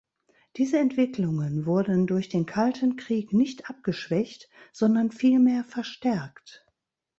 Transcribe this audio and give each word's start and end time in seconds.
Diese 0.57 0.79
Entwicklungen 0.79 1.67
wurden 1.67 2.07
durch 2.07 2.27
den 2.27 2.47
Kalten 2.47 2.95
Krieg 2.95 3.33
nicht 3.33 3.69
abgeschwächt, 3.69 4.49
sondern 4.73 5.11
vielmehr 5.11 5.63
verstärkt. 5.63 6.65